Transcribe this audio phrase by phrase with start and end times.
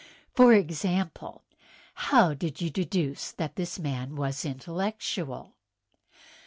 [0.33, 1.43] For example,
[1.93, 5.53] how did you deduce that this man was intellectual?"